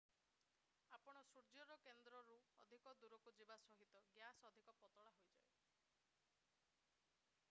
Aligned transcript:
ଆପଣ 0.95 1.19
ସୂର୍ଯ୍ୟର 1.31 1.75
କେନ୍ଦ୍ରରୁ 1.83 2.37
ଅଧିକ 2.63 2.95
ଦୂରକୁ 3.03 3.35
ଯିବା 3.41 3.57
ସହିତ 3.65 4.01
ଗ୍ୟାସ୍ 4.07 4.43
ଅଧିକ 4.51 4.75
ପତଳା 4.81 5.13
ହୋଇଯାଏ 5.21 5.55